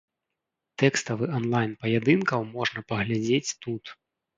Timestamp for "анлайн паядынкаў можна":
1.41-2.87